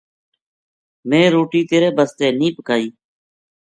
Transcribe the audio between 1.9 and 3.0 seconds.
بسطے نیہہ پکائی‘‘